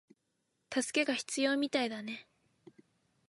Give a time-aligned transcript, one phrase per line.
[0.73, 2.25] 助けが必要みたいだね